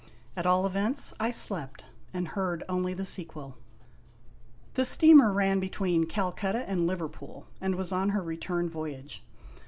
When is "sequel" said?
3.05-3.55